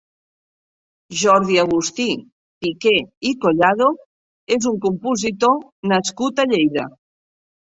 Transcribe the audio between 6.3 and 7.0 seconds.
a Lleida.